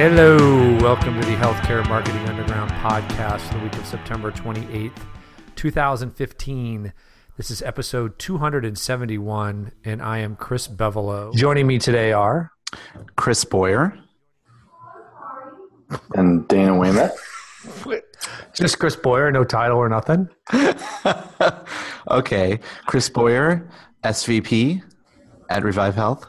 [0.00, 0.36] Hello,
[0.80, 4.92] welcome to the Healthcare Marketing Underground podcast for the week of September 28th,
[5.56, 6.92] 2015.
[7.36, 11.34] This is episode 271, and I am Chris Bevolo.
[11.34, 12.52] Joining me today are
[13.16, 13.98] Chris Boyer.
[16.14, 17.18] and Dana Weymouth.
[18.54, 20.28] just Chris Boyer, no title or nothing.
[22.08, 23.68] okay, Chris Boyer,
[24.04, 24.80] SVP
[25.50, 26.24] at Revive Health.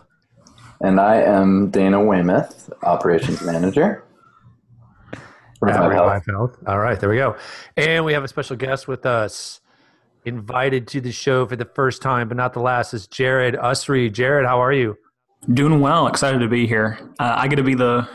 [0.82, 4.04] And I am Dana Weymouth, Operations Manager.
[5.12, 5.20] At
[5.62, 6.06] Revive Health.
[6.06, 6.58] Revive Health.
[6.68, 7.36] All right, there we go.
[7.76, 9.60] And we have a special guest with us,
[10.24, 14.10] invited to the show for the first time, but not the last, is Jared Usrey.
[14.10, 14.98] Jared, how are you?
[15.54, 16.08] Doing well.
[16.08, 16.98] Excited to be here.
[17.20, 18.08] Uh, I get to be the,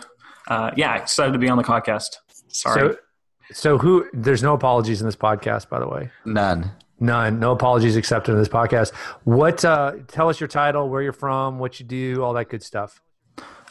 [0.48, 2.16] uh, yeah, excited to be on the podcast.
[2.48, 2.94] Sorry.
[2.94, 2.96] So,
[3.52, 4.06] so who?
[4.14, 6.10] There's no apologies in this podcast, by the way.
[6.24, 6.70] None.
[7.00, 7.40] None.
[7.40, 8.94] No apologies accepted in this podcast.
[9.24, 9.64] What?
[9.64, 13.00] Uh, tell us your title, where you're from, what you do, all that good stuff.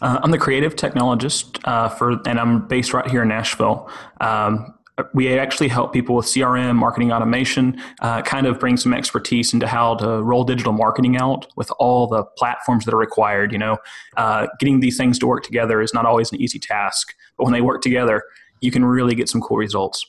[0.02, 3.89] uh, I'm the creative technologist uh, for, and I'm based right here in Nashville.
[4.20, 4.73] Um,
[5.14, 9.66] we actually help people with CRM, marketing automation, uh, kind of bring some expertise into
[9.66, 13.52] how to roll digital marketing out with all the platforms that are required.
[13.52, 13.78] You know,
[14.17, 17.53] uh, getting these things to work together is not always an easy task, but when
[17.53, 18.22] they work together,
[18.62, 20.06] you can really get some cool results.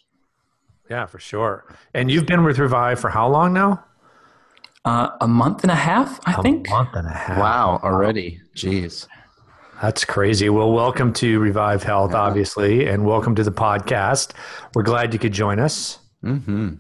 [0.88, 1.64] Yeah, for sure.
[1.94, 3.84] And you've been with Revive for how long now?
[4.84, 6.68] Uh, a month and a half, I think.
[6.68, 7.38] A month and a half.
[7.38, 8.41] Wow, already.
[8.54, 9.06] Jeez.
[9.80, 10.50] That's crazy.
[10.50, 14.32] Well, welcome to Revive Health, obviously, and welcome to the podcast.
[14.74, 15.98] We're glad you could join us.
[16.22, 16.74] Mm-hmm.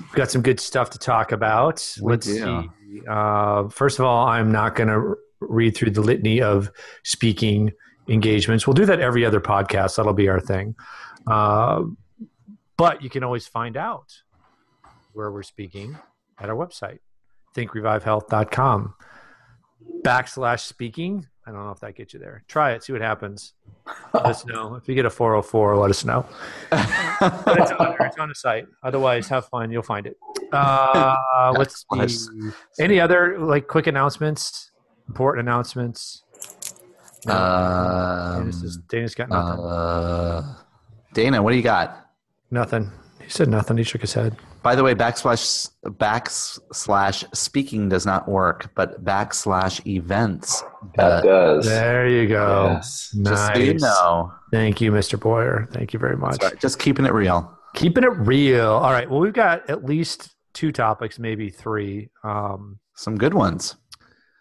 [0.00, 1.86] We've got some good stuff to talk about.
[2.00, 2.34] We Let's do.
[2.42, 3.02] see.
[3.06, 6.70] Uh, first of all, I'm not going to read through the litany of
[7.04, 7.70] speaking
[8.08, 8.66] engagements.
[8.66, 9.96] We'll do that every other podcast.
[9.96, 10.74] That'll be our thing.
[11.26, 11.82] Uh,
[12.76, 14.12] but you can always find out
[15.12, 15.98] where we're speaking
[16.38, 16.98] at our website,
[17.54, 18.94] thinkrevivehealth.com
[20.02, 21.26] backslash speaking.
[21.46, 22.42] I don't know if that gets you there.
[22.48, 23.54] Try it, see what happens.
[24.12, 24.74] Let us know.
[24.74, 26.26] If you get a 404, let us know.
[26.70, 28.66] But it's on, it's on the site.
[28.82, 29.70] Otherwise, have fun.
[29.70, 30.16] You'll find it.
[30.52, 32.28] Uh, let's Nice.
[32.80, 34.72] Any other like quick announcements?
[35.08, 36.24] Important announcements?
[37.28, 39.64] Um, Dana's, just- Dana's got nothing.
[39.64, 40.54] uh,
[41.14, 42.05] Dana, what do you got?
[42.50, 42.90] Nothing.
[43.22, 43.76] He said nothing.
[43.76, 44.36] He shook his head.
[44.62, 50.62] By the way, backslash backslash speaking does not work, but backslash events
[50.96, 51.24] That does.
[51.24, 51.66] does.
[51.66, 52.70] There you go.
[52.74, 53.10] Yes.
[53.14, 53.32] Nice.
[53.32, 54.32] Just so you know.
[54.52, 55.18] Thank you, Mr.
[55.18, 55.68] Boyer.
[55.72, 56.40] Thank you very much.
[56.40, 57.52] Sorry, just keeping it real.
[57.74, 58.70] Keeping it real.
[58.70, 59.08] All right.
[59.10, 62.10] Well, we've got at least two topics, maybe three.
[62.24, 63.76] Um, Some good ones.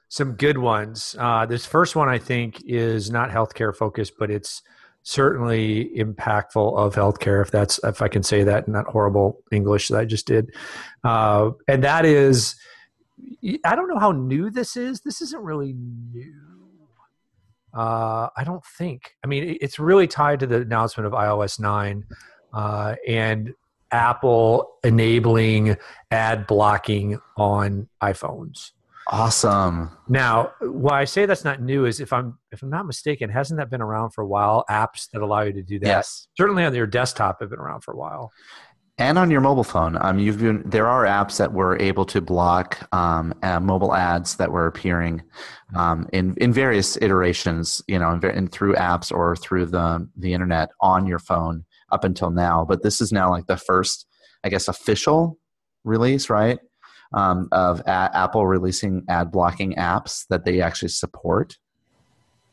[0.10, 1.16] some good ones.
[1.20, 4.62] Uh, this first one, I think, is not healthcare focused, but it's
[5.06, 7.42] certainly impactful of healthcare.
[7.42, 10.54] If that's if I can say that in that horrible English that I just did,
[11.04, 12.56] uh, and that is,
[13.64, 15.02] I don't know how new this is.
[15.02, 16.34] This isn't really new.
[17.74, 19.16] Uh, I don't think.
[19.24, 22.06] I mean, it's really tied to the announcement of iOS nine
[22.54, 23.54] uh, and
[23.92, 25.78] Apple enabling
[26.10, 28.72] ad blocking on iPhones.
[29.08, 29.92] Awesome.
[30.08, 33.60] Now, why I say that's not new is if I'm if I'm not mistaken, hasn't
[33.60, 34.66] that been around for a while?
[34.70, 35.88] Apps that allow you to do that.
[35.88, 36.28] Yes.
[36.36, 38.32] Certainly on your desktop have been around for a while.
[38.98, 42.22] And on your mobile phone, um, you've been there are apps that were able to
[42.22, 45.22] block um, uh, mobile ads that were appearing
[45.76, 50.70] um, in in various iterations, you know, ver- through apps or through the the internet
[50.80, 52.64] on your phone up until now.
[52.64, 54.08] But this is now like the first,
[54.46, 55.38] I guess, official
[55.84, 56.58] release, right?
[57.14, 61.58] Um, of a- Apple releasing ad blocking apps that they actually support.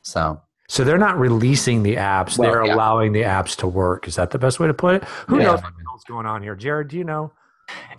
[0.03, 2.75] So So they're not releasing the apps; Well, they're yeah.
[2.75, 4.07] allowing the apps to work.
[4.09, 5.05] Is that the best way to put it?
[5.29, 5.45] Who Yeah.
[5.47, 5.61] knows
[5.91, 6.55] what's going on here?
[6.55, 7.33] Jared, do you know?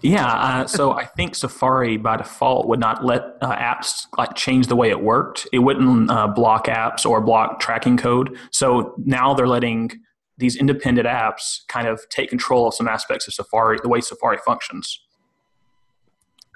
[0.02, 4.68] Yeah, uh, so I think Safari by default would not let uh, apps like change
[4.68, 5.48] the way it worked.
[5.52, 8.38] It wouldn't uh, block apps or block tracking code.
[8.52, 9.92] So now they're letting
[10.38, 14.38] these independent apps kind of take control of some aspects of Safari, the way Safari
[14.46, 15.00] functions.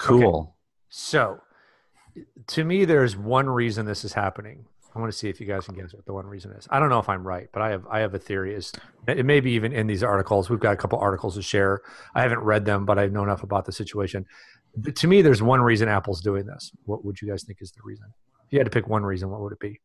[0.07, 0.55] Cool.
[0.89, 1.39] So,
[2.47, 4.65] to me, there's one reason this is happening.
[4.95, 6.67] I want to see if you guys can guess what the one reason is.
[6.71, 8.55] I don't know if I'm right, but I have I have a theory.
[8.55, 8.73] Is
[9.07, 10.49] it may be even in these articles?
[10.49, 11.81] We've got a couple articles to share.
[12.15, 14.25] I haven't read them, but I know enough about the situation.
[14.75, 16.71] But to me, there's one reason Apple's doing this.
[16.85, 18.07] What would you guys think is the reason?
[18.47, 19.79] If you had to pick one reason, what would it be?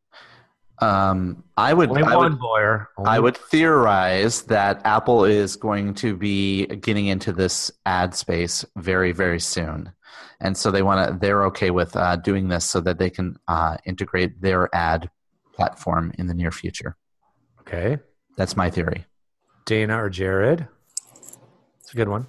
[0.82, 1.90] Um, I would.
[1.90, 7.32] Only I one, would I would theorize that Apple is going to be getting into
[7.32, 9.93] this ad space very, very soon,
[10.40, 11.19] and so they want to.
[11.19, 15.08] They're okay with uh, doing this so that they can uh, integrate their ad
[15.55, 16.96] platform in the near future.
[17.61, 17.99] Okay,
[18.37, 19.06] That's my theory.
[19.64, 20.67] Dana or Jared?
[21.81, 22.26] It's a good one.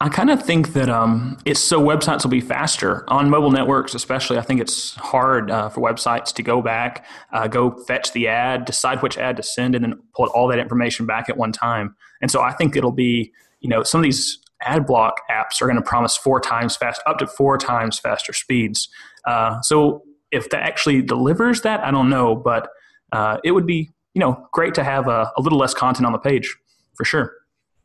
[0.00, 3.94] I kind of think that um, it's so websites will be faster on mobile networks,
[3.94, 4.36] especially.
[4.38, 8.64] I think it's hard uh, for websites to go back, uh, go fetch the ad,
[8.64, 11.94] decide which ad to send, and then pull all that information back at one time.
[12.20, 15.66] And so I think it'll be, you know, some of these ad block apps are
[15.66, 18.88] going to promise four times fast, up to four times faster speeds.
[19.26, 20.02] Uh, so
[20.32, 22.68] if that actually delivers that, I don't know, but
[23.12, 26.12] uh, it would be, you know, great to have a, a little less content on
[26.12, 26.54] the page
[26.94, 27.32] for sure.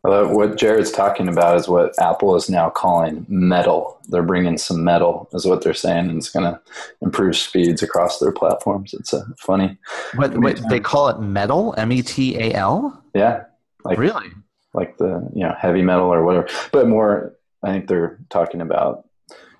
[0.08, 4.00] Uh, what Jared's talking about is what Apple is now calling metal.
[4.08, 6.60] They're bringing some metal, is what they're saying, and it's going to
[7.02, 8.94] improve speeds across their platforms.
[8.94, 9.78] It's a funny.
[10.16, 11.76] What, what they call it metal?
[11.78, 13.04] M E T A L?
[13.14, 13.44] Yeah.
[13.84, 14.28] Like, really?
[14.74, 17.36] Like the you know heavy metal or whatever, but more.
[17.62, 19.06] I think they're talking about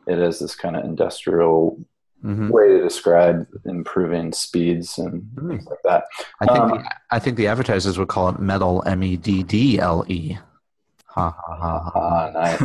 [0.08, 1.78] it as this kind of industrial
[2.24, 2.50] mm-hmm.
[2.50, 5.50] way to describe improving speeds and mm.
[5.50, 6.04] things like that.
[6.42, 9.44] I think um, the, I think the advertisers would call it metal M E D
[9.44, 10.38] D L E.
[11.08, 11.92] Ha ha ha.
[11.94, 12.32] ha.
[12.34, 12.62] nice.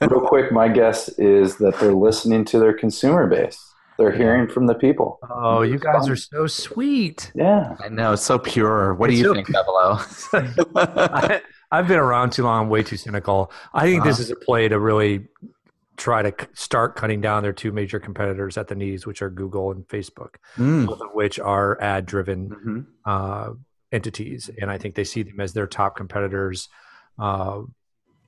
[0.00, 3.58] Real quick, my guess is that they're listening to their consumer base.
[3.98, 5.18] They're hearing from the people.
[5.30, 7.32] Oh, you guys are so sweet.
[7.34, 7.76] Yeah.
[7.80, 8.12] I know.
[8.12, 8.92] It's so pure.
[8.94, 11.40] What it's do you so think, Bevolo?
[11.72, 13.50] I've been around too long, way too cynical.
[13.72, 14.10] I think uh-huh.
[14.10, 15.28] this is a play to really
[15.96, 19.70] try to start cutting down their two major competitors at the knees, which are Google
[19.70, 20.86] and Facebook, mm.
[20.86, 22.80] both of which are ad driven mm-hmm.
[23.04, 23.50] uh,
[23.92, 24.50] entities.
[24.60, 26.68] And I think they see them as their top competitors
[27.18, 27.60] uh,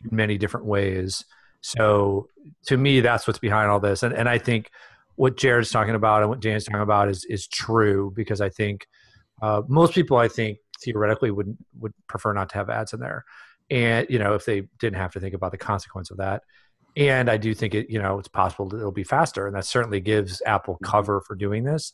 [0.09, 1.25] in many different ways.
[1.61, 2.29] So
[2.67, 4.03] to me, that's what's behind all this.
[4.03, 4.71] And, and I think
[5.17, 8.87] what Jared's talking about and what Dan's talking about is, is true because I think
[9.43, 13.25] uh, most people, I think, theoretically would would prefer not to have ads in there.
[13.69, 16.45] And, you know, if they didn't have to think about the consequence of that
[16.99, 19.65] and I do think it, you know, it's possible that it'll be faster, and that
[19.65, 20.85] certainly gives Apple mm-hmm.
[20.85, 21.93] cover for doing this.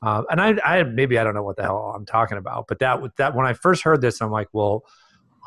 [0.00, 2.78] Uh, and I, I, maybe I don't know what the hell I'm talking about, but
[2.78, 4.84] that that when I first heard this, I'm like, well,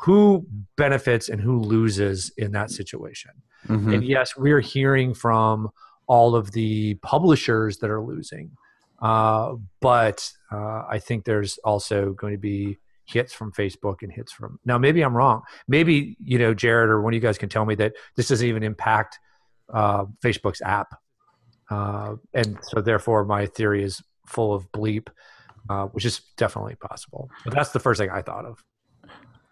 [0.02, 0.46] who
[0.76, 3.30] benefits and who loses in that situation?
[3.66, 3.94] Mm-hmm.
[3.94, 5.70] And yes, we're hearing from
[6.06, 8.50] all of the publishers that are losing,
[9.00, 12.78] uh, but uh, I think there's also going to be
[13.08, 15.42] hits from Facebook and hits from now maybe I'm wrong.
[15.66, 18.46] Maybe you know Jared or one of you guys can tell me that this doesn't
[18.46, 19.18] even impact
[19.72, 20.94] uh, Facebook's app,
[21.70, 25.08] uh, and so therefore my theory is full of bleep,
[25.68, 27.30] uh, which is definitely possible.
[27.44, 28.62] But that's the first thing I thought of.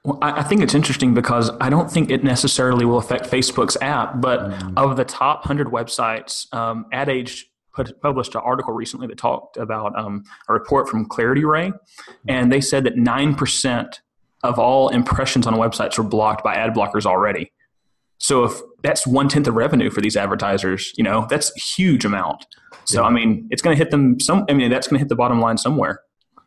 [0.04, 4.20] Well, I think it's interesting because I don't think it necessarily will affect Facebook's app,
[4.20, 4.74] but mm.
[4.76, 9.56] of the top 100 websites, um, Ad Age put, published an article recently that talked
[9.56, 11.72] about um, a report from ClarityRay,
[12.26, 14.00] and they said that nine percent
[14.42, 17.52] of all impressions on websites were blocked by ad blockers already.
[18.18, 22.04] So if that's one tenth of revenue for these advertisers, you know that's a huge
[22.04, 22.46] amount.
[22.84, 23.08] So yeah.
[23.08, 24.18] I mean, it's going to hit them.
[24.20, 26.00] Some I mean, that's going to hit the bottom line somewhere.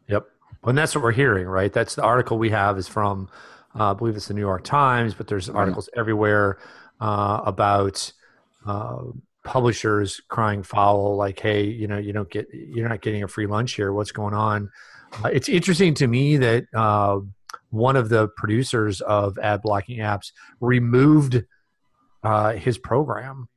[0.07, 0.25] Yep,
[0.63, 1.71] and that's what we're hearing, right?
[1.71, 3.29] That's the article we have is from,
[3.79, 5.99] uh, I believe it's the New York Times, but there's articles right.
[5.99, 6.57] everywhere
[6.99, 8.11] uh, about
[8.65, 9.03] uh,
[9.49, 13.47] publishers crying foul like hey you know you don't get you're not getting a free
[13.47, 13.91] lunch here.
[13.91, 14.69] What's going on?
[15.25, 17.19] Uh, it's interesting to me that uh,
[17.71, 21.43] one of the producers of ad blocking apps removed
[22.21, 23.49] uh, his program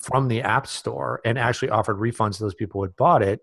[0.00, 3.38] from the app store and actually offered refunds to those people who had bought it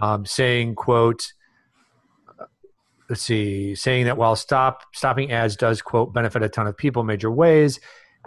[0.00, 1.32] um, saying quote
[3.10, 7.02] let's see saying that while stop stopping ads does quote benefit a ton of people
[7.02, 7.80] major ways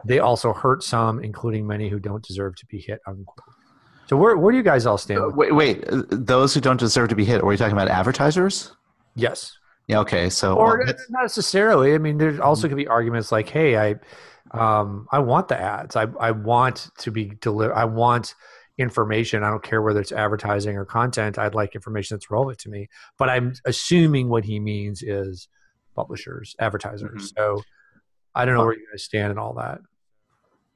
[0.04, 3.00] they also hurt some, including many who don't deserve to be hit.
[3.08, 3.38] Unquote.
[4.08, 5.36] So where where do you guys all stand?
[5.36, 7.42] wait, wait, those who don't deserve to be hit.
[7.42, 8.72] Are we talking about advertisers?
[9.16, 9.58] Yes.
[9.88, 10.00] Yeah.
[10.00, 10.30] Okay.
[10.30, 11.94] So, or well, not necessarily.
[11.94, 13.96] I mean, there also could be arguments like, "Hey, I,
[14.52, 15.96] um, I want the ads.
[15.96, 17.74] I, I want to be deliver.
[17.74, 18.36] I want
[18.78, 19.44] information.
[19.44, 21.38] I don't care whether it's advertising or content.
[21.38, 22.90] I'd like information that's relevant to me.
[23.18, 25.48] But I'm assuming what he means is
[25.96, 27.34] publishers, advertisers.
[27.34, 27.58] Mm-hmm.
[27.58, 27.64] So
[28.36, 29.80] I don't know where you guys stand and all that.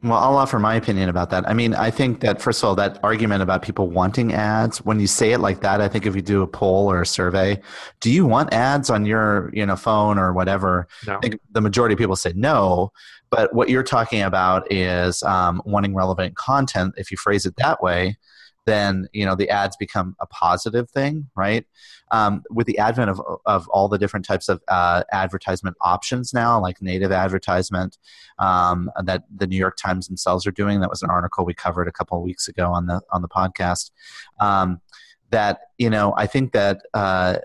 [0.01, 1.47] Well, I'll offer my opinion about that.
[1.49, 4.97] I mean, I think that first of all, that argument about people wanting ads, when
[5.01, 7.59] you say it like that, I think if you do a poll or a survey,
[7.99, 10.87] do you want ads on your, you know, phone or whatever?
[11.05, 11.17] No.
[11.17, 12.93] I think the majority of people say no.
[13.29, 16.93] But what you're talking about is um, wanting relevant content.
[16.95, 18.17] If you phrase it that way,
[18.69, 21.65] then you know the ads become a positive thing, right?
[22.11, 26.59] Um, with the advent of of all the different types of uh, advertisement options now,
[26.59, 27.97] like native advertisement
[28.38, 30.79] um, that the New York Times themselves are doing.
[30.79, 33.29] That was an article we covered a couple of weeks ago on the on the
[33.29, 33.91] podcast.
[34.39, 34.81] Um,
[35.31, 36.81] that you know, I think that.
[36.93, 37.38] Uh,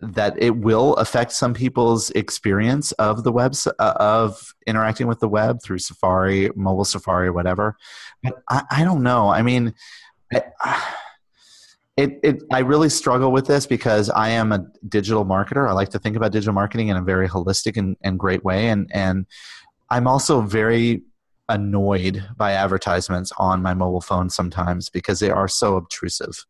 [0.00, 5.28] that it will affect some people's experience of the web uh, of interacting with the
[5.28, 7.76] web through Safari, mobile Safari, whatever.
[8.22, 9.28] But I, I don't know.
[9.28, 9.74] I mean,
[10.32, 15.68] it, it, I really struggle with this because I am a digital marketer.
[15.68, 18.68] I like to think about digital marketing in a very holistic and, and great way.
[18.68, 19.26] And, and
[19.90, 21.02] I'm also very
[21.48, 26.44] annoyed by advertisements on my mobile phone sometimes because they are so obtrusive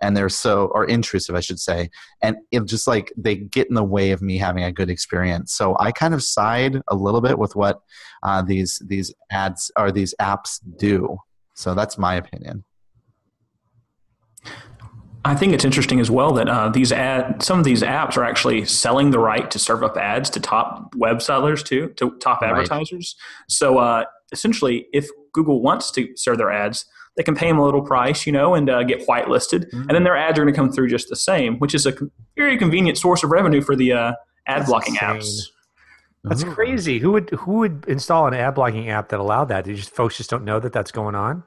[0.00, 1.90] and they're so or intrusive i should say
[2.22, 5.52] and it just like they get in the way of me having a good experience
[5.52, 7.80] so i kind of side a little bit with what
[8.22, 11.16] uh, these these ads or these apps do
[11.54, 12.62] so that's my opinion
[15.26, 18.24] I think it's interesting as well that uh, these ad, some of these apps are
[18.24, 22.42] actually selling the right to serve up ads to top web sellers too, to top
[22.42, 22.50] right.
[22.50, 23.16] advertisers.
[23.48, 26.84] So uh, essentially, if Google wants to serve their ads,
[27.16, 29.82] they can pay them a little price, you know, and uh, get whitelisted, mm-hmm.
[29.82, 31.94] and then their ads are going to come through just the same, which is a
[32.36, 34.12] very convenient source of revenue for the uh,
[34.46, 35.20] ad That's blocking insane.
[35.20, 35.48] apps.
[36.24, 36.98] That's crazy.
[36.98, 39.64] Who would who would install an ad blocking app that allowed that?
[39.64, 41.44] Did just folks just don't know that that's going on?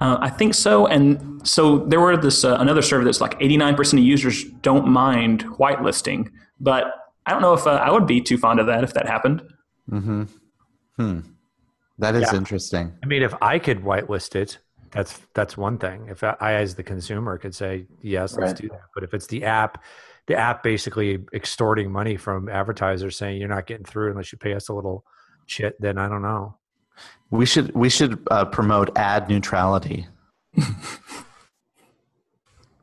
[0.00, 0.86] Uh, I think so.
[0.86, 5.44] And so there were this uh, another survey that's like 89% of users don't mind
[5.44, 6.30] whitelisting,
[6.60, 6.86] but
[7.26, 9.42] I don't know if uh, I would be too fond of that if that happened.
[9.88, 10.24] Hmm.
[10.96, 11.20] Hmm.
[11.98, 12.36] That is yeah.
[12.36, 12.92] interesting.
[13.02, 14.58] I mean, if I could whitelist it,
[14.90, 16.06] that's that's one thing.
[16.08, 18.82] If I, as the consumer, could say yes, let's do that.
[18.94, 19.82] But if it's the app,
[20.26, 24.54] the app basically extorting money from advertisers, saying you're not getting through unless you pay
[24.54, 25.04] us a little
[25.46, 26.56] shit, then I don't know.
[27.30, 30.06] We should we should uh, promote ad neutrality.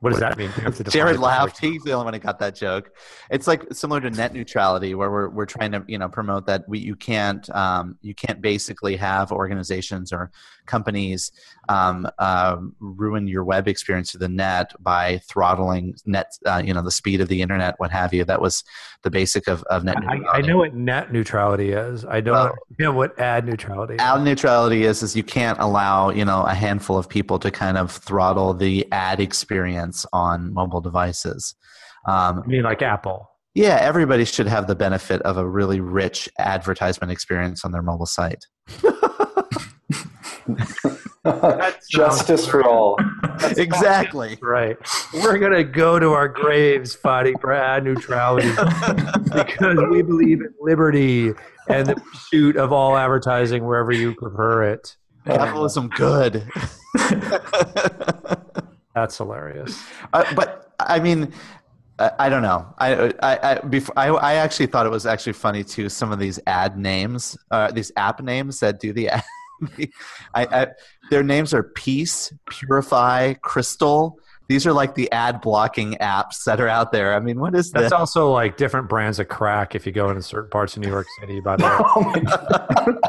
[0.01, 0.51] What does that mean?
[0.89, 1.59] Jared laughed.
[1.59, 2.91] He's the only one who got that joke.
[3.31, 6.67] It's like similar to net neutrality, where we're we're trying to you know promote that
[6.67, 10.31] we you can't um, you can't basically have organizations or
[10.65, 11.31] companies
[11.69, 16.81] um, uh, ruin your web experience to the net by throttling net uh, you know
[16.81, 18.25] the speed of the internet, what have you.
[18.25, 18.63] That was
[19.03, 20.27] the basic of, of net neutrality.
[20.27, 22.03] I, I know what net neutrality is.
[22.05, 23.95] I don't well, know what ad neutrality.
[23.95, 24.01] Is.
[24.01, 27.77] Ad neutrality is is you can't allow you know a handful of people to kind
[27.77, 31.55] of throttle the ad experience on mobile devices.
[32.07, 33.29] Um, I mean, like Apple.
[33.55, 38.05] Yeah, everybody should have the benefit of a really rich advertisement experience on their mobile
[38.05, 38.45] site.
[41.23, 42.97] That's Justice for all.
[43.39, 44.37] That's exactly.
[44.41, 44.77] Right.
[45.13, 48.49] We're going to go to our graves fighting for ad neutrality
[49.33, 51.31] because we believe in liberty
[51.69, 54.97] and the pursuit of all advertising wherever you prefer it.
[55.25, 56.45] Capitalism good.
[58.95, 59.83] That's hilarious.
[60.13, 61.33] Uh, but I mean,
[61.99, 62.73] I, I don't know.
[62.77, 65.89] I I I, before, I I actually thought it was actually funny too.
[65.89, 69.23] Some of these ad names, uh, these app names that do the ad.
[70.33, 70.67] I, I,
[71.09, 74.19] their names are Peace, Purify, Crystal.
[74.47, 77.15] These are like the ad blocking apps that are out there.
[77.15, 77.81] I mean, what is that?
[77.81, 80.89] That's also like different brands of crack if you go into certain parts of New
[80.89, 82.99] York City, by the way.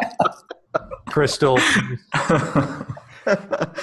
[0.74, 1.58] oh Crystal.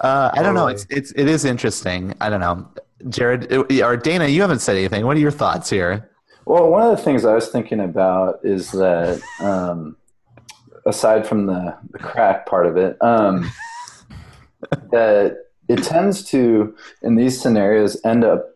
[0.00, 0.68] Uh, I don't know.
[0.68, 2.14] It's it's it is interesting.
[2.20, 2.68] I don't know,
[3.08, 4.28] Jared or Dana.
[4.28, 5.04] You haven't said anything.
[5.04, 6.10] What are your thoughts here?
[6.46, 9.96] Well, one of the things I was thinking about is that um,
[10.86, 13.50] aside from the, the crack part of it, um,
[14.90, 15.36] that
[15.68, 18.46] it tends to in these scenarios end up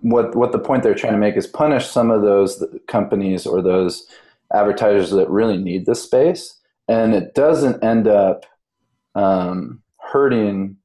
[0.00, 3.60] what what the point they're trying to make is punish some of those companies or
[3.60, 4.06] those
[4.54, 8.46] advertisers that really need this space, and it doesn't end up
[9.14, 10.76] um, hurting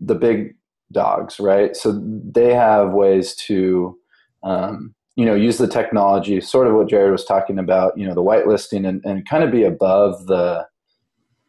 [0.00, 0.54] the big
[0.92, 1.76] dogs, right?
[1.76, 3.98] So they have ways to,
[4.42, 8.14] um, you know, use the technology, sort of what Jared was talking about, you know,
[8.14, 10.66] the whitelisting and, and kind of be above the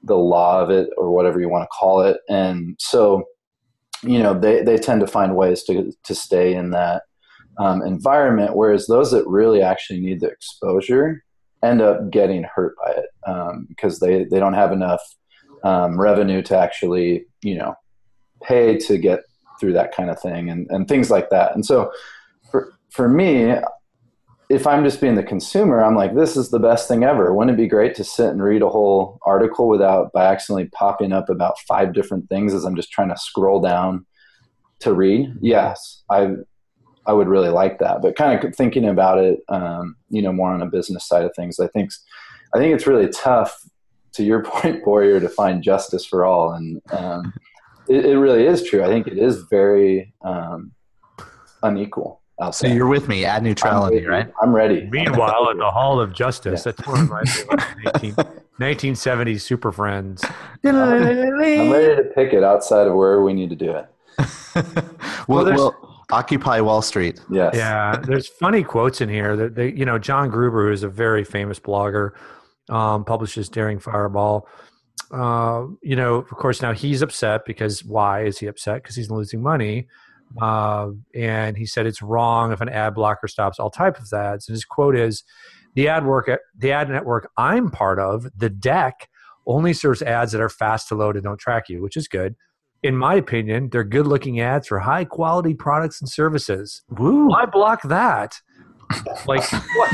[0.04, 2.18] the law of it or whatever you want to call it.
[2.30, 3.24] And so,
[4.04, 7.02] you know, they, they tend to find ways to, to stay in that
[7.58, 11.24] um, environment, whereas those that really actually need the exposure
[11.64, 15.02] end up getting hurt by it um, because they, they don't have enough
[15.66, 17.76] um, revenue to actually you know
[18.42, 19.22] pay to get
[19.60, 21.54] through that kind of thing and, and things like that.
[21.56, 21.92] And so
[22.52, 23.56] for for me
[24.48, 27.34] if i'm just being the consumer i'm like this is the best thing ever.
[27.34, 31.12] Wouldn't it be great to sit and read a whole article without by accidentally popping
[31.12, 34.06] up about five different things as i'm just trying to scroll down
[34.82, 35.34] to read?
[35.42, 36.30] Yes i
[37.08, 38.02] i would really like that.
[38.04, 41.34] But kind of thinking about it um, you know more on a business side of
[41.36, 41.90] things i think
[42.54, 43.58] i think it's really tough
[44.16, 46.54] to your point, Boyer, to find justice for all.
[46.54, 47.34] And um,
[47.88, 48.84] it, it, really is true.
[48.84, 50.72] I think it is very um,
[51.64, 52.22] unequal.
[52.52, 54.34] So you're with me, ad neutrality, I'm right?
[54.42, 54.90] I'm ready.
[54.92, 56.74] Meanwhile, at the Hall of Justice, yeah.
[56.74, 57.24] that's one of my
[57.94, 58.14] 19,
[58.60, 60.22] 1970s Super Friends.
[60.66, 63.88] I'm ready to pick it outside of where we need to do it.
[65.30, 67.22] well, well, well, occupy Wall Street.
[67.30, 67.56] Yes.
[67.56, 67.98] Yeah.
[68.06, 71.60] There's funny quotes in here that they, you know, John Gruber, who's a very famous
[71.60, 72.12] blogger,
[72.70, 74.48] um, publishes Daring Fireball.
[75.12, 78.82] Uh, you know, of course, now he's upset because why is he upset?
[78.82, 79.88] Because he's losing money.
[80.42, 84.48] Uh, and he said it's wrong if an ad blocker stops all type of ads.
[84.48, 85.24] And his quote is,
[85.76, 89.10] the ad work the ad network I'm part of, the deck,
[89.46, 92.36] only serves ads that are fast to load and don't track you, which is good.
[92.82, 96.82] In my opinion, they're good looking ads for high quality products and services.
[96.90, 97.28] Woo.
[97.28, 98.40] Why block that?
[99.26, 99.92] Like what?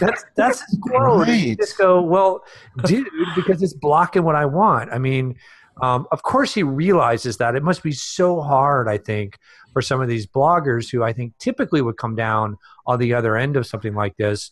[0.00, 1.18] That's that's squirrel.
[1.18, 1.40] Right.
[1.40, 2.44] You just go, well,
[2.84, 4.92] dude, because it's blocking what I want.
[4.92, 5.36] I mean,
[5.80, 8.88] um, of course he realizes that it must be so hard.
[8.88, 9.38] I think
[9.72, 13.36] for some of these bloggers who I think typically would come down on the other
[13.36, 14.50] end of something like this.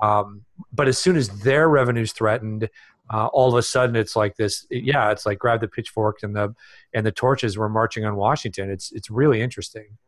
[0.00, 2.70] Um, but as soon as their revenue's threatened,
[3.12, 4.66] uh, all of a sudden it's like this.
[4.70, 6.54] Yeah, it's like grab the pitchforks and the
[6.94, 7.58] and the torches.
[7.58, 8.70] We're marching on Washington.
[8.70, 9.98] It's it's really interesting.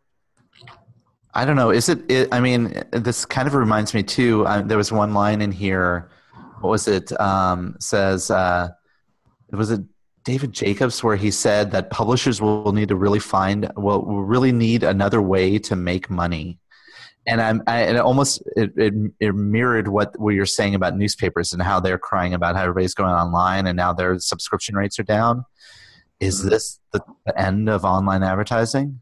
[1.34, 1.70] I don't know.
[1.70, 4.46] Is it, it I mean, this kind of reminds me too.
[4.46, 6.08] Uh, there was one line in here.
[6.60, 7.18] What was it?
[7.20, 8.68] Um, says, uh,
[9.50, 9.82] was it
[10.24, 14.82] David Jacobs where he said that publishers will need to really find, will really need
[14.82, 16.58] another way to make money.
[17.26, 20.96] And I'm, I, and it almost it, it, it mirrored what, what you're saying about
[20.96, 24.98] newspapers and how they're crying about how everybody's going online and now their subscription rates
[24.98, 25.44] are down.
[26.20, 26.50] Is mm-hmm.
[26.50, 29.00] this the, the end of online advertising?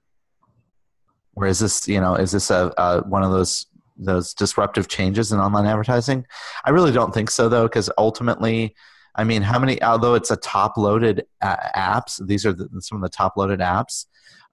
[1.36, 5.32] Or is this you know is this a, a one of those those disruptive changes
[5.32, 6.26] in online advertising?
[6.64, 8.74] I really don't think so though because ultimately
[9.14, 13.02] i mean how many although it's a top loaded apps these are the, some of
[13.02, 14.06] the top loaded apps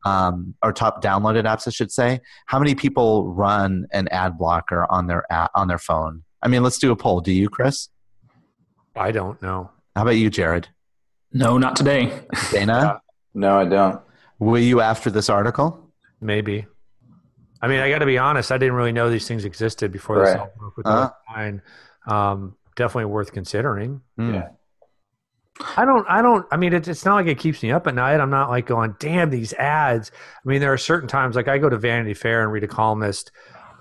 [0.05, 4.85] um, or top downloaded apps i should say how many people run an ad blocker
[4.89, 6.23] on their app, on their phone?
[6.41, 7.21] I mean let's do a poll.
[7.21, 7.89] Do you chris?
[8.95, 9.71] I don't know.
[9.95, 10.67] How about you jared?
[11.31, 12.11] No not today.
[12.51, 13.01] Dana?
[13.33, 14.01] No i don't.
[14.39, 15.88] Will you after this article
[16.21, 16.65] Maybe.
[17.61, 18.51] I mean, I got to be honest.
[18.51, 20.39] I didn't really know these things existed before this Right.
[20.39, 21.11] all broke with Uh-huh.
[21.35, 21.61] the
[22.13, 24.01] Um, definitely worth considering.
[24.17, 24.33] Hmm.
[24.35, 24.47] Yeah.
[25.75, 26.05] I don't.
[26.09, 26.45] I don't.
[26.51, 28.21] I mean, it's it's not like it keeps me up at night.
[28.21, 30.09] I'm not like going, damn these ads.
[30.13, 32.67] I mean, there are certain times like I go to Vanity Fair and read a
[32.67, 33.33] columnist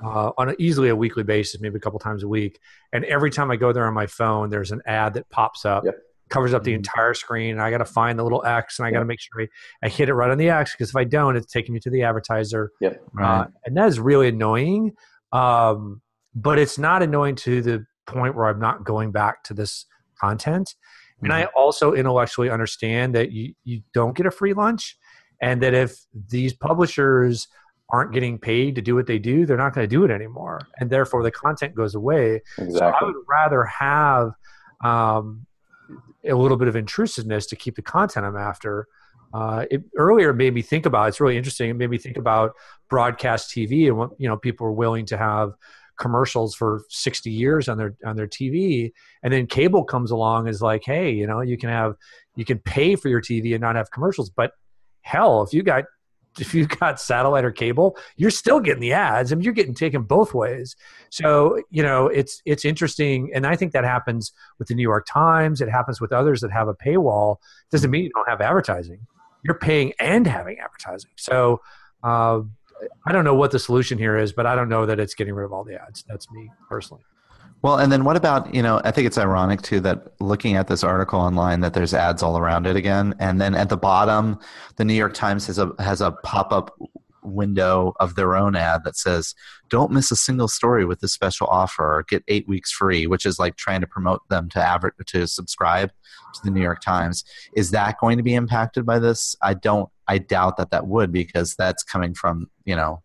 [0.02, 2.59] uh, on a, easily a weekly basis, maybe a couple times a week,
[2.92, 5.85] and every time I go there on my phone, there's an ad that pops up.
[5.85, 5.95] Yep.
[6.28, 6.76] Covers up the Mhm.
[6.76, 7.52] entire screen.
[7.52, 9.49] And I got to find the little X, and I got to make sure I,
[9.82, 11.90] I hit it right on the X because if I don't, it's taking me to
[11.90, 12.70] the advertiser.
[12.80, 13.02] Yep.
[13.12, 14.92] right Uh, and that is really annoying.
[15.32, 16.02] Um,
[16.34, 19.86] but it's not annoying to the point where I'm not going back to this
[20.21, 20.75] content.
[21.21, 24.97] And I also intellectually understand that you, you don't get a free lunch,
[25.43, 27.49] and that if these publishers
[27.91, 30.60] aren't getting paid to do what they do, they're not going to do it anymore,
[30.78, 32.41] and therefore the content goes away.
[32.71, 34.30] So I would rather have
[34.84, 35.45] um,
[36.28, 38.86] a little bit of intrusiveness to keep the content I'm after.
[39.34, 41.08] Uh, it earlier made me think about.
[41.08, 41.71] It's really interesting.
[41.71, 42.52] It made me think about
[42.88, 45.52] broadcast TV and what you know people were willing to have
[45.99, 50.62] commercials for 60 years on their on their TV, and then cable comes along is
[50.62, 51.95] like, hey, you know, you can have
[52.36, 54.52] you can pay for your TV and not have commercials, but
[55.02, 55.84] hell, if you got
[56.40, 59.74] if you've got satellite or cable, you're still getting the ads, I mean, you're getting
[59.74, 60.76] taken both ways.
[61.10, 65.06] So you know, it's it's interesting, and I think that happens with the New York
[65.06, 65.60] Times.
[65.60, 67.36] It happens with others that have a paywall.
[67.36, 69.06] It Doesn't mean you don't have advertising.
[69.44, 71.10] You're paying and having advertising.
[71.16, 71.60] So
[72.02, 72.40] uh,
[73.06, 75.34] I don't know what the solution here is, but I don't know that it's getting
[75.34, 76.04] rid of all the ads.
[76.08, 77.02] That's me personally.
[77.62, 80.68] Well, and then what about, you know, I think it's ironic too that looking at
[80.68, 83.14] this article online that there's ads all around it again.
[83.18, 84.38] And then at the bottom,
[84.76, 86.76] the New York Times has a has a pop-up
[87.25, 89.34] window of their own ad that says,
[89.68, 93.40] "Don't miss a single story with this special offer get 8 weeks free," which is
[93.40, 95.90] like trying to promote them to aver- to subscribe
[96.34, 97.25] to the New York Times.
[97.56, 99.34] Is that going to be impacted by this?
[99.42, 103.02] I don't I doubt that that would because that's coming from, you know,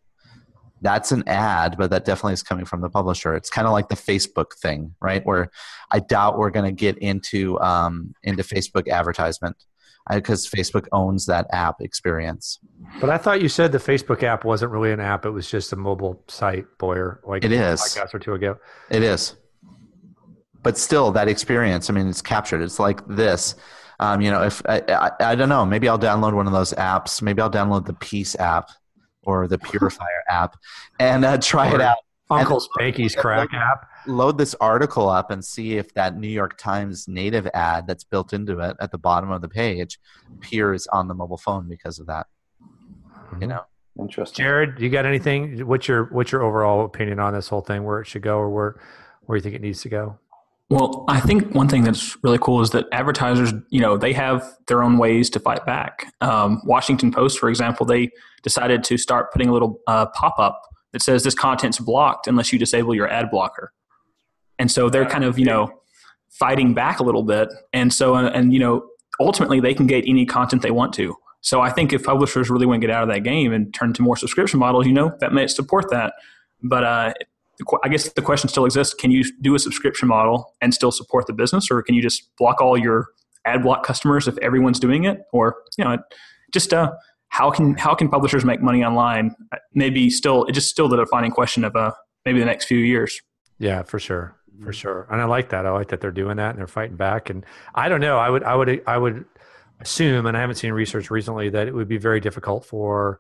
[0.84, 3.36] that's an ad, but that definitely is coming from the publisher.
[3.36, 5.26] It's kind of like the Facebook thing, right?
[5.26, 5.50] Where
[5.90, 9.56] I doubt we're going to get into um, into Facebook advertisement
[10.12, 12.60] because Facebook owns that app experience.
[13.00, 15.72] But I thought you said the Facebook app wasn't really an app; it was just
[15.72, 17.22] a mobile site, Boyer.
[17.26, 17.80] Like It is.
[17.82, 18.58] a podcast or two ago.
[18.92, 19.38] It is,
[20.62, 21.90] but still, that experience.
[21.90, 22.62] I mean, it's captured.
[22.62, 23.56] It's like this.
[24.02, 26.74] Um, you know, if I, I, I don't know, maybe I'll download one of those
[26.74, 27.22] apps.
[27.22, 28.70] Maybe I'll download the Peace app
[29.26, 30.58] or the Purifier app
[31.00, 31.98] and uh, try it out.
[32.30, 33.88] Uncle Spanky's crack app.
[34.08, 38.34] load this article up and see if that New York Times native ad that's built
[38.34, 40.00] into it at the bottom of the page
[40.34, 42.26] appears on the mobile phone because of that.
[43.40, 43.62] You know,
[44.00, 44.44] Interesting.
[44.44, 45.68] Jared, you got anything?
[45.68, 47.84] What's your what's your overall opinion on this whole thing?
[47.84, 48.80] Where it should go, or where
[49.26, 50.18] where you think it needs to go?
[50.74, 54.44] Well, I think one thing that's really cool is that advertisers, you know, they have
[54.66, 56.12] their own ways to fight back.
[56.20, 58.10] Um, Washington Post, for example, they
[58.42, 60.60] decided to start putting a little uh, pop up
[60.92, 63.72] that says this content's blocked unless you disable your ad blocker.
[64.58, 65.72] And so they're kind of, you know,
[66.32, 67.50] fighting back a little bit.
[67.72, 68.84] And so, uh, and, you know,
[69.20, 71.16] ultimately they can get any content they want to.
[71.42, 73.94] So I think if publishers really want to get out of that game and turn
[73.94, 76.14] to more subscription models, you know, that may support that.
[76.64, 77.14] But uh,
[77.84, 81.28] I guess the question still exists: Can you do a subscription model and still support
[81.28, 83.08] the business, or can you just block all your
[83.46, 85.24] ad block customers if everyone's doing it?
[85.32, 85.98] Or you know,
[86.52, 86.94] just uh,
[87.30, 89.36] how can how can publishers make money online?
[89.74, 91.92] Maybe still, it's just still the defining question of uh,
[92.26, 93.20] maybe the next few years.
[93.60, 94.72] Yeah, for sure, for mm-hmm.
[94.72, 95.08] sure.
[95.10, 95.66] And I like that.
[95.66, 97.30] I like that they're doing that and they're fighting back.
[97.30, 98.18] And I don't know.
[98.18, 99.26] I would, I would, I would
[99.80, 103.20] assume, and I haven't seen research recently, that it would be very difficult for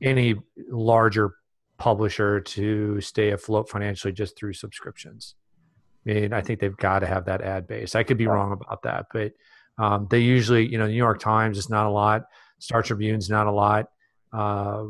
[0.00, 0.36] any
[0.70, 1.34] larger
[1.78, 5.34] publisher to stay afloat financially just through subscriptions.
[6.06, 7.94] I mean, I think they've got to have that ad base.
[7.94, 9.32] I could be wrong about that, but
[9.78, 12.26] um, they usually, you know, the New York Times is not a lot,
[12.58, 13.86] Star Tribune's not a lot.
[14.32, 14.84] Uh,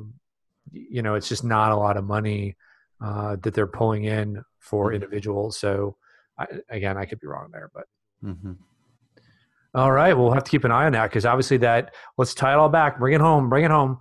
[0.73, 2.57] you know, it's just not a lot of money
[3.01, 4.97] uh, that they're pulling in for mm-hmm.
[4.97, 5.59] individuals.
[5.59, 5.97] So,
[6.39, 7.85] I, again, I could be wrong there, but.
[8.25, 8.53] Mm-hmm.
[9.75, 11.95] All right, we'll have to keep an eye on that because obviously that.
[12.17, 12.99] Let's tie it all back.
[12.99, 13.49] Bring it home.
[13.49, 13.99] Bring it home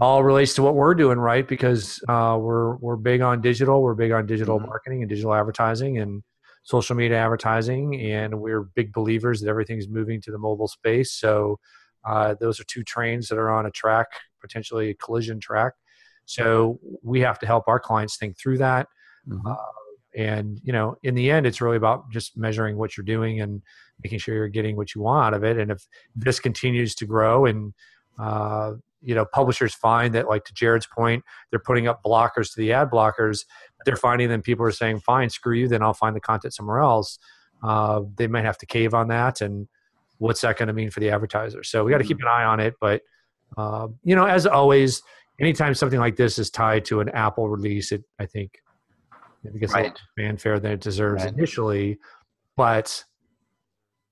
[0.00, 1.46] all relates to what we're doing, right?
[1.46, 3.82] Because uh, we're we're big on digital.
[3.82, 4.68] We're big on digital mm-hmm.
[4.68, 6.22] marketing and digital advertising and
[6.62, 11.12] social media advertising, and we're big believers that everything's moving to the mobile space.
[11.12, 11.58] So
[12.04, 14.06] uh, those are two trains that are on a track,
[14.40, 15.74] potentially a collision track.
[16.24, 18.88] So we have to help our clients think through that.
[19.28, 19.46] Mm-hmm.
[19.46, 19.56] Uh,
[20.16, 23.62] and you know, in the end, it's really about just measuring what you're doing and
[24.02, 25.58] making sure you're getting what you want out of it.
[25.58, 25.86] And if
[26.16, 27.74] this continues to grow and
[28.18, 32.60] uh, you know publishers find that like to jared's point they're putting up blockers to
[32.60, 33.44] the ad blockers
[33.84, 36.78] they're finding that people are saying fine screw you then i'll find the content somewhere
[36.78, 37.18] else
[37.62, 39.68] uh, they might have to cave on that and
[40.18, 42.26] what's that going to mean for the advertiser so we got to keep mm-hmm.
[42.26, 43.02] an eye on it but
[43.56, 45.02] uh, you know as always
[45.40, 48.58] anytime something like this is tied to an apple release it i think
[49.44, 49.92] it gets right.
[49.92, 51.32] a fanfare than it deserves right.
[51.32, 51.98] initially
[52.56, 53.04] but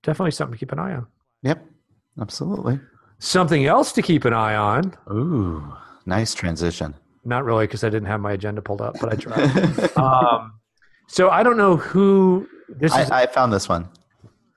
[0.03, 1.05] definitely something to keep an eye on
[1.43, 1.63] yep
[2.19, 2.79] absolutely
[3.19, 4.95] Something else to keep an eye on.
[5.11, 6.95] Ooh, nice transition.
[7.25, 9.97] Not really, because I didn't have my agenda pulled up, but I tried.
[9.97, 10.53] um,
[11.07, 13.11] so I don't know who this I, is.
[13.11, 13.89] I found this one.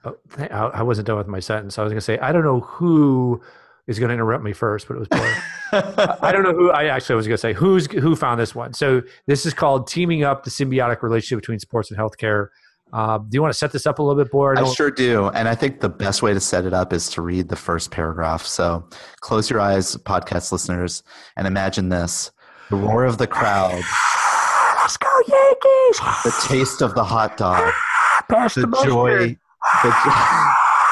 [0.05, 1.79] Oh, I wasn't done with my sentence.
[1.79, 3.40] I was going to say I don't know who
[3.87, 5.09] is going to interrupt me first, but it was.
[6.22, 6.70] I don't know who.
[6.70, 8.75] I actually was going to say who's who found this one.
[8.75, 12.48] So this is called teaming up the symbiotic relationship between sports and healthcare.
[12.92, 14.59] Uh, do you want to set this up a little bit, Boyer?
[14.59, 15.28] I sure do.
[15.28, 17.90] And I think the best way to set it up is to read the first
[17.90, 18.44] paragraph.
[18.44, 18.87] So
[19.20, 21.02] close your eyes, podcast listeners,
[21.37, 22.31] and imagine this
[22.68, 23.83] the roar of the crowd.
[24.81, 26.00] Let's go, Yankees!
[26.24, 27.72] The taste of the hot dog.
[28.28, 29.37] Pass the, the joy.
[29.83, 29.90] The,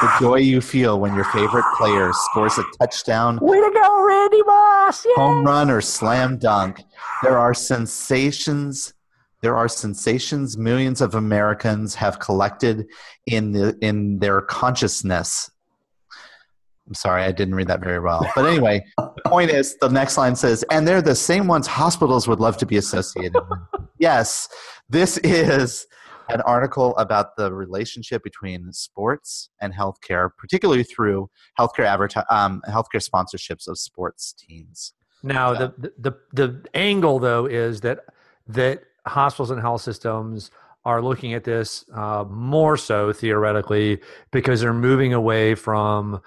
[0.01, 3.37] the joy you feel when your favorite player scores a touchdown.
[3.41, 5.05] Way to go, Randy Moss!
[5.05, 5.11] Yay!
[5.15, 6.81] Home run or slam dunk.
[7.21, 8.93] There are sensations
[9.41, 12.87] there are sensations millions of Americans have collected
[13.25, 15.49] in the in their consciousness.
[16.87, 18.27] I'm sorry, I didn't read that very well.
[18.35, 22.27] But anyway, the point is the next line says, and they're the same ones hospitals
[22.27, 23.59] would love to be associated with.
[23.99, 24.49] yes,
[24.89, 25.87] this is
[26.29, 33.01] an article about the relationship between sports and healthcare, particularly through healthcare adverti- um, healthcare
[33.01, 34.93] sponsorships of sports teams.
[35.23, 35.73] Now, so.
[35.77, 37.99] the, the the angle though is that
[38.47, 40.51] that hospitals and health systems
[40.83, 43.99] are looking at this uh, more so theoretically
[44.31, 46.19] because they're moving away from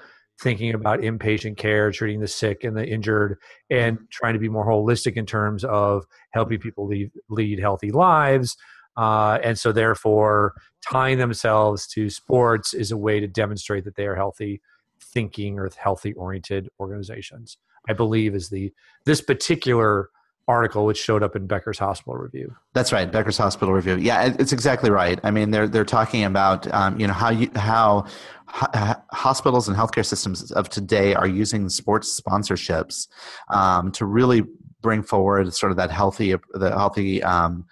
[0.42, 3.38] thinking about inpatient care, treating the sick and the injured,
[3.70, 8.56] and trying to be more holistic in terms of helping people lead, lead healthy lives.
[8.96, 10.54] Uh, and so, therefore,
[10.88, 14.60] tying themselves to sports is a way to demonstrate that they are healthy
[15.00, 17.58] thinking or healthy oriented organizations.
[17.88, 18.72] I believe is the
[19.04, 20.10] this particular
[20.46, 22.54] article which showed up in Becker's Hospital Review.
[22.74, 23.96] That's right, Becker's Hospital Review.
[23.96, 25.18] Yeah, it's exactly right.
[25.22, 28.06] I mean, they're they're talking about um, you know how you how
[28.46, 33.08] hospitals and healthcare systems of today are using sports sponsorships
[33.48, 34.42] um, to really
[34.80, 37.64] bring forward sort of that healthy the healthy um,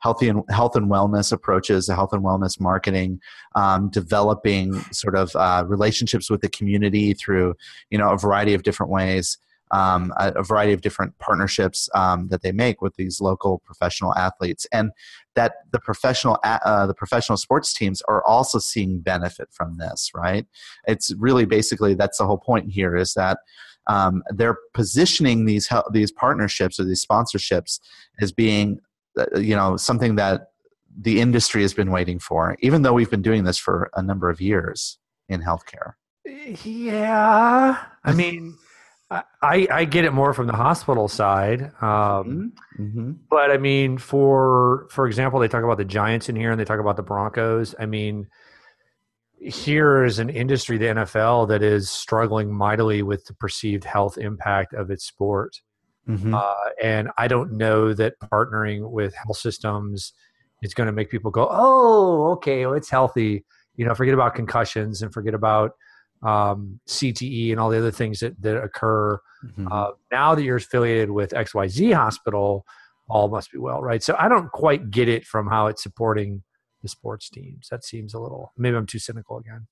[0.00, 3.20] healthy and health and wellness approaches, the health and wellness marketing,
[3.54, 7.54] um, developing sort of uh, relationships with the community through
[7.90, 9.38] you know a variety of different ways
[9.70, 14.14] um, a, a, variety of different partnerships um, that they make with these local professional
[14.16, 14.90] athletes, and
[15.34, 20.10] that the professional uh, the professional sports teams are also seeing benefit from this.
[20.14, 20.46] Right?
[20.86, 23.38] It's really basically that's the whole point here is that.
[23.86, 27.80] Um, they're positioning these these partnerships or these sponsorships
[28.20, 28.78] as being,
[29.18, 30.50] uh, you know, something that
[30.96, 34.28] the industry has been waiting for, even though we've been doing this for a number
[34.28, 35.94] of years in healthcare.
[36.64, 38.58] Yeah, I mean,
[39.10, 42.82] I, I get it more from the hospital side, um, mm-hmm.
[42.82, 43.12] mm-hmm.
[43.28, 46.64] but I mean, for for example, they talk about the Giants in here, and they
[46.64, 47.74] talk about the Broncos.
[47.80, 48.28] I mean,
[49.40, 54.74] here is an industry, the NFL, that is struggling mightily with the perceived health impact
[54.74, 55.60] of its sport.
[56.08, 56.34] Mm-hmm.
[56.34, 60.12] Uh, and I don't know that partnering with health systems
[60.62, 63.44] is going to make people go, oh, okay, well, it's healthy.
[63.76, 65.72] You know, forget about concussions and forget about
[66.22, 69.18] um, CTE and all the other things that, that occur.
[69.44, 69.68] Mm-hmm.
[69.70, 72.64] Uh, now that you're affiliated with XYZ Hospital,
[73.08, 74.02] all must be well, right?
[74.02, 76.42] So I don't quite get it from how it's supporting
[76.82, 77.68] the sports teams.
[77.70, 79.66] That seems a little, maybe I'm too cynical again.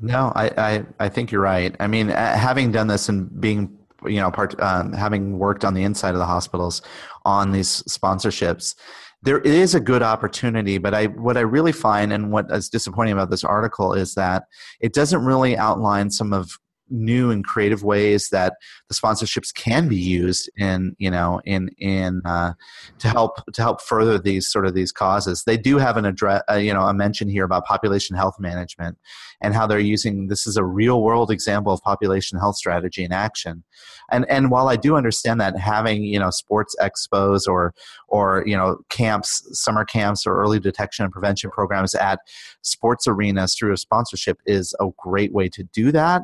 [0.00, 1.74] No, I, I, I think you're right.
[1.78, 5.82] I mean, having done this and being you know part um, having worked on the
[5.84, 6.82] inside of the hospitals
[7.24, 8.74] on these sponsorships
[9.22, 13.12] there is a good opportunity but i what i really find and what is disappointing
[13.12, 14.44] about this article is that
[14.80, 16.58] it doesn't really outline some of
[16.92, 18.54] new and creative ways that
[18.88, 22.52] the sponsorships can be used in you know in in uh,
[22.98, 25.42] to help to help further these sort of these causes.
[25.44, 28.98] They do have an address uh, you know a mention here about population health management
[29.40, 33.12] and how they're using this is a real world example of population health strategy in
[33.12, 33.64] action.
[34.10, 37.74] And and while i do understand that having you know sports expos or
[38.12, 42.20] or you know camps summer camps or early detection and prevention programs at
[42.62, 46.22] sports arenas through a sponsorship is a great way to do that.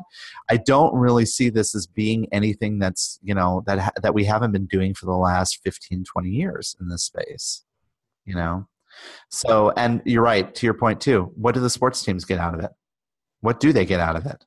[0.49, 4.53] I don't really see this as being anything that's you know that that we haven't
[4.53, 7.63] been doing for the last 15 20 years in this space
[8.29, 8.67] you know?
[9.29, 12.53] So and you're right to your point too what do the sports teams get out
[12.53, 12.71] of it?
[13.41, 14.45] What do they get out of it?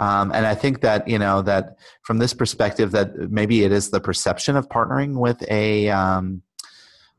[0.00, 3.90] Um, and i think that you know that from this perspective that maybe it is
[3.90, 6.40] the perception of partnering with a um,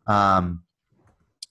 [0.09, 0.63] um,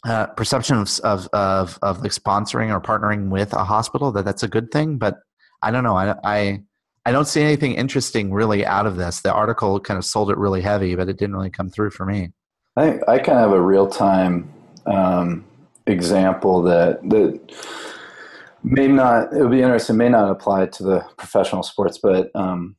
[0.04, 4.42] uh, perception of, of, of, of like sponsoring or partnering with a hospital that that's
[4.42, 5.16] a good thing but
[5.62, 6.62] i don't know i, I
[7.08, 9.22] I don't see anything interesting really out of this.
[9.22, 12.04] The article kind of sold it really heavy, but it didn't really come through for
[12.04, 12.32] me.
[12.76, 14.46] I I kind of have a real time
[14.84, 15.46] um,
[15.86, 17.40] example that that
[18.62, 22.76] may not it would be interesting may not apply to the professional sports, but um,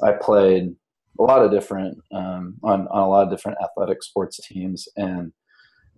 [0.00, 0.76] I played
[1.22, 5.32] a lot of different um, on on a lot of different athletic sports teams and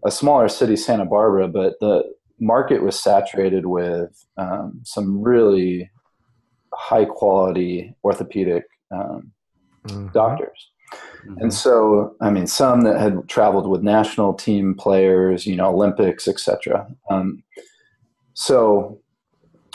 [0.04, 2.04] a smaller city, Santa Barbara, but the
[2.38, 5.90] market was saturated with um, some really
[6.74, 9.32] high quality orthopedic um,
[9.86, 10.08] mm-hmm.
[10.08, 10.70] doctors.
[11.26, 11.40] Mm-hmm.
[11.40, 16.28] And so, I mean, some that had traveled with national team players, you know, Olympics,
[16.28, 16.86] etc.
[17.10, 17.42] Um,
[18.34, 19.00] so,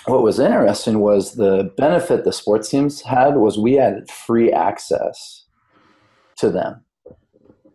[0.06, 5.46] what was interesting was the benefit the sports teams had was we had free access
[6.38, 6.84] to them,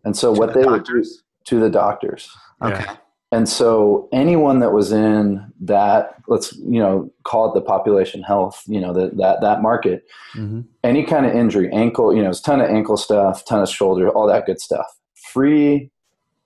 [0.04, 0.84] and so to what the they doctors?
[0.87, 2.30] would do to the doctors.
[2.62, 2.84] Okay.
[3.34, 8.62] And so anyone that was in that, let's, you know, call it the population health,
[8.66, 10.04] you know, that, that, that market,
[10.37, 10.60] mm-hmm.
[10.84, 14.08] any kind of injury, ankle, you know, it's ton of ankle stuff, ton of shoulder,
[14.08, 14.87] all that good stuff.
[15.32, 15.90] Free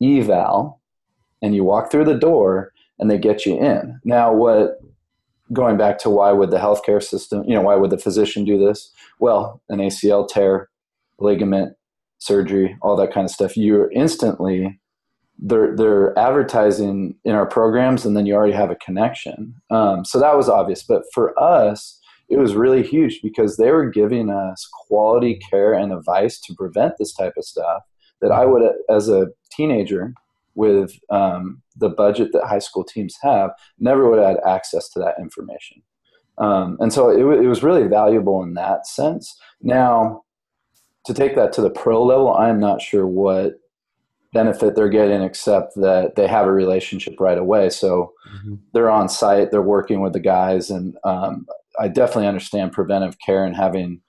[0.02, 0.80] eval,
[1.42, 4.00] and you walk through the door and they get you in.
[4.04, 4.80] Now, what,
[5.52, 8.58] going back to why would the healthcare system, you know, why would the physician do
[8.58, 8.92] this?
[9.18, 10.68] Well, an ACL tear,
[11.18, 11.76] ligament,
[12.18, 14.80] surgery, all that kind of stuff, you're instantly
[15.40, 19.54] they're they're advertising in our programs and then you already have a connection.
[19.70, 20.82] Um, so that was obvious.
[20.82, 25.92] But for us it was really huge because they were giving us quality care and
[25.92, 27.82] advice to prevent this type of stuff
[28.20, 30.12] that i would as a teenager
[30.58, 34.98] with um, the budget that high school teams have never would have had access to
[34.98, 35.82] that information.
[36.36, 39.34] Um, and so it, it was really valuable in that sense.
[39.62, 40.24] Now
[41.08, 43.54] to take that to the pro level i'm not sure what
[44.34, 47.70] benefit they're getting except that they have a relationship right away.
[47.70, 48.56] So mm-hmm.
[48.74, 51.46] they're on site they're working with the guys and um,
[51.80, 54.02] i definitely understand preventive care and having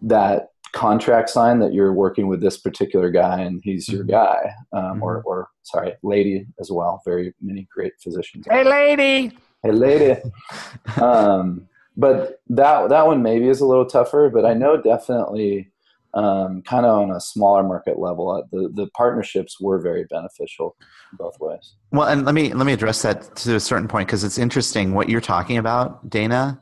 [0.00, 3.96] that contract sign that you're working with this particular guy and he's mm-hmm.
[3.96, 5.02] your guy um, mm-hmm.
[5.02, 10.20] or, or sorry lady as well very many great physicians hey lady hey lady
[11.00, 15.68] um, but that that one maybe is a little tougher but i know definitely
[16.14, 20.76] um, kind of on a smaller market level, uh, the the partnerships were very beneficial
[21.14, 21.74] both ways.
[21.90, 24.92] Well, and let me let me address that to a certain point because it's interesting
[24.92, 26.60] what you're talking about, Dana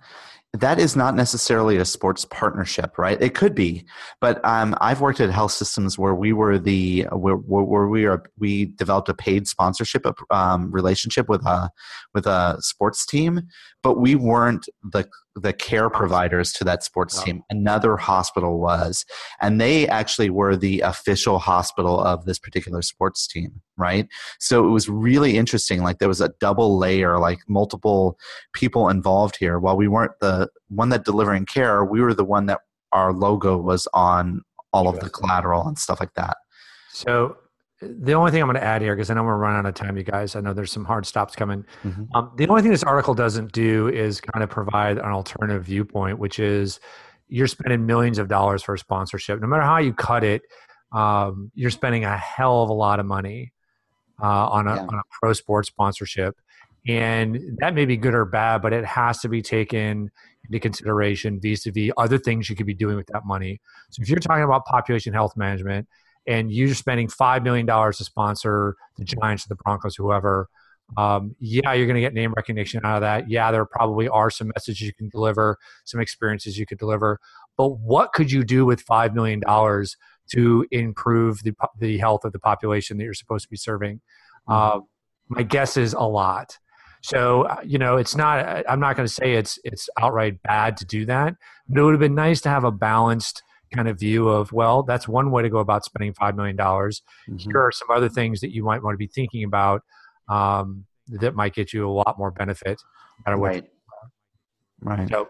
[0.53, 3.21] that is not necessarily a sports partnership, right?
[3.23, 3.85] It could be,
[4.21, 8.25] but um, I've worked at health systems where we were the where, where we are
[8.37, 11.71] we developed a paid sponsorship um, relationship with a
[12.15, 13.43] with a sports team,
[13.83, 17.43] but we weren't the the care providers to that sports team.
[17.51, 19.05] Another hospital was,
[19.41, 24.09] and they actually were the official hospital of this particular sports team, right?
[24.39, 25.83] So it was really interesting.
[25.83, 28.19] Like there was a double layer, like multiple
[28.53, 29.59] people involved here.
[29.59, 32.61] While we weren't the one that delivering care, we were the one that
[32.93, 36.37] our logo was on all of the collateral and stuff like that.
[36.93, 37.37] So
[37.81, 39.75] the only thing I'm going to add here, because I know we're running out of
[39.75, 40.37] time, you guys.
[40.37, 41.65] I know there's some hard stops coming.
[41.83, 42.05] Mm-hmm.
[42.15, 46.19] Um, the only thing this article doesn't do is kind of provide an alternative viewpoint,
[46.19, 46.79] which is
[47.29, 49.41] you're spending millions of dollars for a sponsorship.
[49.41, 50.43] No matter how you cut it,
[50.93, 53.53] um, you're spending a hell of a lot of money
[54.23, 54.83] uh, on, a, yeah.
[54.83, 56.37] on a pro sports sponsorship.
[56.87, 60.11] And that may be good or bad, but it has to be taken
[60.45, 63.61] into consideration vis a vis other things you could be doing with that money.
[63.91, 65.87] So if you're talking about population health management
[66.27, 70.49] and you're spending $5 million to sponsor the Giants, the Broncos, whoever,
[70.97, 73.31] um, yeah, you're going to get name recognition out of that.
[73.31, 77.19] Yeah, there probably are some messages you can deliver, some experiences you could deliver.
[77.57, 79.41] But what could you do with $5 million
[80.33, 84.01] to improve the, the health of the population that you're supposed to be serving?
[84.49, 84.81] Uh,
[85.29, 86.59] my guess is a lot.
[87.03, 88.65] So uh, you know, it's not.
[88.69, 91.35] I'm not going to say it's it's outright bad to do that,
[91.69, 93.43] but it would have been nice to have a balanced
[93.75, 97.03] kind of view of well, that's one way to go about spending five million dollars.
[97.29, 97.51] Mm-hmm.
[97.51, 99.83] Here are some other things that you might want to be thinking about
[100.29, 102.81] um, that might get you a lot more benefit.
[103.39, 103.65] right.
[104.83, 105.09] Right.
[105.11, 105.29] So,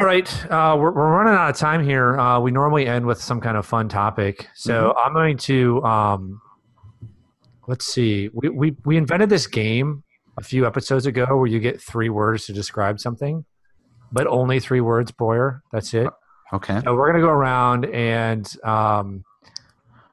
[0.00, 2.18] all right, uh, we're, we're running out of time here.
[2.18, 4.98] Uh, we normally end with some kind of fun topic, so mm-hmm.
[4.98, 6.40] I'm going to um,
[7.66, 8.30] let's see.
[8.32, 10.04] We, we we invented this game
[10.36, 13.44] a few episodes ago where you get three words to describe something,
[14.12, 15.62] but only three words, Boyer.
[15.72, 16.08] That's it.
[16.54, 16.80] Okay.
[16.84, 19.24] So we're going to go around and um,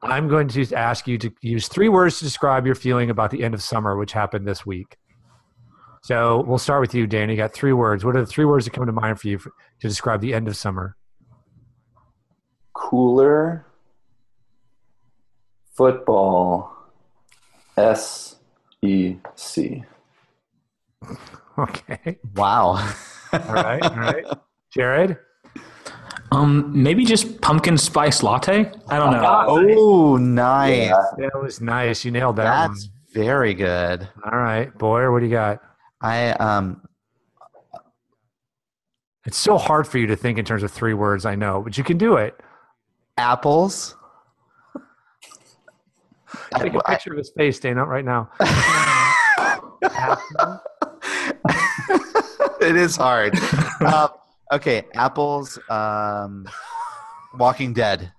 [0.01, 3.43] I'm going to ask you to use three words to describe your feeling about the
[3.43, 4.97] end of summer, which happened this week.
[6.01, 7.29] So we'll start with you, Dan.
[7.29, 8.03] You got three words.
[8.03, 9.51] What are the three words that come to mind for you for,
[9.81, 10.97] to describe the end of summer?
[12.73, 13.67] Cooler,
[15.75, 16.75] football,
[17.77, 18.37] S
[18.81, 19.83] E C.
[21.57, 22.17] Okay.
[22.35, 22.91] Wow.
[23.33, 23.83] all right.
[23.83, 24.25] All right.
[24.73, 25.17] Jared?
[26.31, 28.71] Um, maybe just pumpkin spice latte.
[28.87, 29.45] I don't know.
[29.47, 30.87] Oh, nice.
[30.87, 31.03] Yeah.
[31.17, 32.05] That was nice.
[32.05, 32.69] You nailed that.
[32.69, 32.91] That's one.
[33.13, 34.07] very good.
[34.23, 35.59] All right, Boyer, what do you got?
[36.01, 36.81] I um.
[39.25, 41.25] It's so hard for you to think in terms of three words.
[41.25, 42.39] I know, but you can do it.
[43.17, 43.95] Apples.
[46.57, 48.31] Take a picture of his face, Dana, right now.
[52.61, 53.33] it is hard.
[53.81, 54.07] Uh,
[54.51, 55.59] okay, apples.
[55.69, 56.47] Um,
[57.37, 58.11] Walking Dead.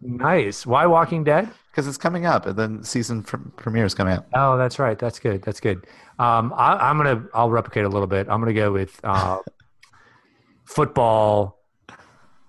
[0.00, 0.66] nice.
[0.66, 1.50] Why Walking Dead?
[1.70, 4.28] Because it's coming up, and then season pr- premiere is coming up.
[4.34, 4.98] Oh, that's right.
[4.98, 5.42] That's good.
[5.42, 5.86] That's good.
[6.18, 7.24] Um, I, am gonna.
[7.32, 8.28] I'll replicate a little bit.
[8.28, 9.38] I'm gonna go with uh,
[10.64, 11.58] football.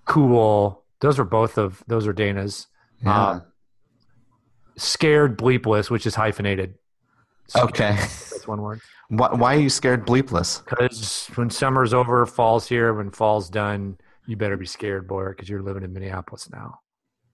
[0.04, 0.84] Cool.
[1.00, 2.66] Those are both of those are Dana's.
[3.02, 3.28] Yeah.
[3.28, 3.42] Um,
[4.76, 6.74] scared bleepless, which is hyphenated.
[7.56, 7.94] Okay.
[7.96, 8.80] That's one word.
[9.08, 10.62] Why, why are you scared bleepless?
[10.68, 12.94] Because when summer's over, fall's here.
[12.94, 16.80] When fall's done, you better be scared, boy, because you're living in Minneapolis now.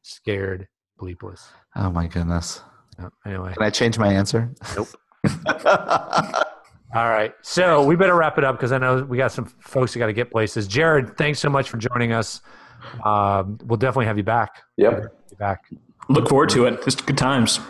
[0.02, 0.68] Scared
[0.98, 1.48] bleepless.
[1.76, 2.62] Oh my goodness.
[3.24, 4.52] anyway, can I change my answer?
[4.76, 4.88] Nope.
[6.92, 7.32] All right.
[7.42, 10.06] So we better wrap it up because I know we got some folks that got
[10.06, 10.66] to get places.
[10.66, 12.40] Jared, thanks so much for joining us.
[13.04, 14.62] Um, we'll definitely have you back.
[14.76, 15.30] Yep.
[15.30, 15.64] Be back.
[16.08, 16.82] Look forward to it.
[16.84, 17.60] Just good times.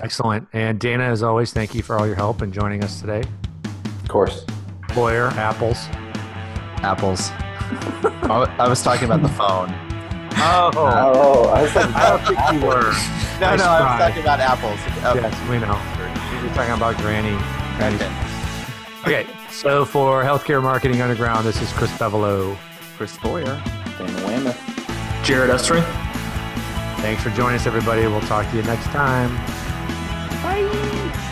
[0.00, 0.48] Excellent.
[0.52, 3.22] And Dana, as always, thank you for all your help and joining us today.
[4.02, 4.44] Of course.
[4.94, 5.86] Boyer, apples.
[6.82, 7.30] Apples.
[8.22, 9.74] I was talking about the phone.
[10.36, 12.92] Oh, oh I, was I don't think you were.
[13.40, 14.78] No, I no, I was talking about apples.
[15.04, 15.20] Okay.
[15.20, 15.76] Yes, we know.
[16.40, 17.36] You're talking about Granny.
[17.76, 17.96] Granny.
[17.96, 19.22] Okay.
[19.22, 22.56] okay, so for Healthcare Marketing Underground, this is Chris Bevolo.
[22.96, 23.60] Chris Boyer.
[23.98, 24.56] Dana Weymouth.
[25.24, 25.82] Jared Usrey.
[27.00, 28.02] Thanks for joining us, everybody.
[28.02, 29.34] We'll talk to you next time.
[30.44, 31.23] 欢迎。